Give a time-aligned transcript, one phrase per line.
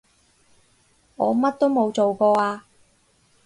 [1.15, 2.65] 我乜都冇做過啊